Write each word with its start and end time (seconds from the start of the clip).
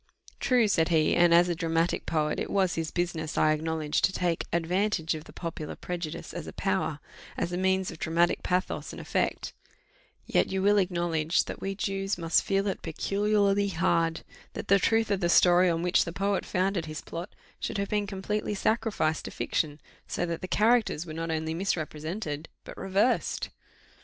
"True," 0.39 0.67
said 0.67 0.89
he; 0.89 1.15
"and 1.15 1.31
as 1.31 1.47
a 1.47 1.53
dramatic 1.53 2.07
poet, 2.07 2.39
it 2.39 2.49
was 2.49 2.73
his 2.73 2.89
business, 2.89 3.37
I 3.37 3.51
acknowledge, 3.51 4.01
to 4.01 4.11
take 4.11 4.45
advantage 4.51 5.13
of 5.13 5.25
the 5.25 5.31
popular 5.31 5.75
prejudice 5.75 6.33
as 6.33 6.47
a 6.47 6.53
power 6.53 6.99
as 7.37 7.51
a 7.51 7.55
means 7.57 7.91
of 7.91 7.99
dramatic 7.99 8.41
pathos 8.41 8.93
and 8.93 8.99
effect; 8.99 9.53
yet 10.25 10.47
you 10.51 10.63
will 10.63 10.79
acknowledge 10.79 11.43
that 11.45 11.61
we 11.61 11.75
Jews 11.75 12.17
must 12.17 12.41
feel 12.41 12.65
it 12.65 12.81
peculiarly 12.81 13.67
hard, 13.67 14.21
that 14.53 14.69
the 14.69 14.79
truth 14.79 15.11
of 15.11 15.19
the 15.19 15.29
story 15.29 15.69
on 15.69 15.83
which 15.83 16.03
the 16.03 16.11
poet 16.11 16.47
founded 16.47 16.87
his 16.87 17.01
plot 17.03 17.35
should 17.59 17.77
have 17.77 17.89
been 17.89 18.07
completely 18.07 18.55
sacrificed 18.55 19.25
to 19.25 19.29
fiction, 19.29 19.79
so 20.07 20.25
that 20.25 20.41
the 20.41 20.47
characters 20.47 21.05
were 21.05 21.13
not 21.13 21.29
only 21.29 21.53
misrepresented, 21.53 22.49
but 22.63 22.75
reversed." 22.75 23.51